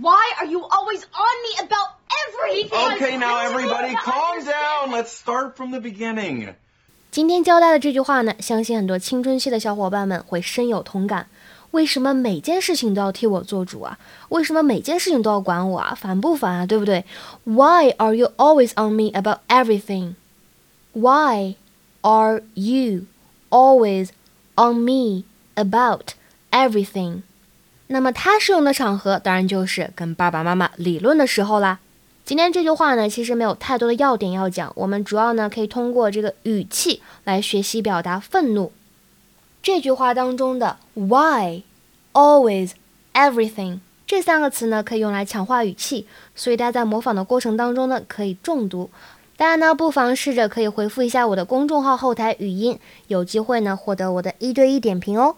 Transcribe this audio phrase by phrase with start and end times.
[0.00, 1.96] Why are you always on me about
[2.28, 2.96] everything?
[2.96, 4.90] Okay, now everybody calm down.
[4.90, 6.54] Let's start from the beginning.
[7.10, 11.26] 今天交代的这句话呢，相信很多青春期的小伙伴们会深有同感。
[11.72, 13.98] 为什么每件事情都要替我做主啊？
[14.28, 15.94] 为什么每件事情都要管我啊？
[15.94, 16.66] 烦不烦啊？
[16.66, 17.04] 对不对？
[17.44, 20.14] Why are you always on me about everything?
[20.92, 21.56] Why
[22.02, 23.06] are you
[23.50, 24.10] always
[24.54, 26.14] on me about
[26.50, 27.22] everything?
[27.87, 31.79] 那么它适用的场合当然就是跟爸爸妈妈理论的时候啦。
[32.25, 38.73] 今天这句话呢，其实没有太多的要点要讲，我们主要呢可以通过这个语气来学习表达愤怒。
[39.63, 41.63] 这句话当中的 why、
[42.11, 42.71] always、
[43.13, 48.89] everything 这三个词呢，可以用来强化语气，所以大家在模仿的过程当中呢，可以重读。
[49.37, 55.37] 大家呢，不妨试着可以回复一下我的公众号后台语音，有机会呢获得我的一对一点评哦。